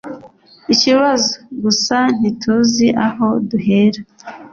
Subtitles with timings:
[0.73, 1.31] Ikibazo
[1.63, 4.01] gusa ntituzi aho duhera